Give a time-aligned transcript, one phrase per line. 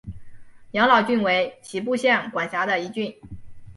[0.71, 3.15] 养老郡为岐阜县管辖的一郡。